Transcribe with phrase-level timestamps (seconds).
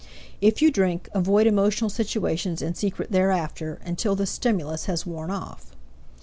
[0.41, 5.75] If you drink, avoid emotional situations in secret thereafter, until this stimulus has worn off.